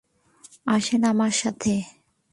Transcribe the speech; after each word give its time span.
আসেন 0.67 1.01
আমার 1.11 1.33
সাথে। 1.41 1.73